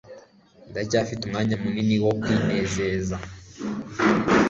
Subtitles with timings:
[0.69, 3.15] Ndacyafite umwanya munini wo kwinezeza.